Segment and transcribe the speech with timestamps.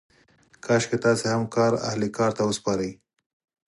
[0.65, 2.91] کاشکې تاسې هم کار اهل کار ته وسپارئ.